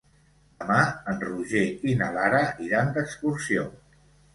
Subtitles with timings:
[0.63, 0.77] Demà
[1.13, 1.63] en Roger
[1.93, 3.73] i na Lara iran d'excursió.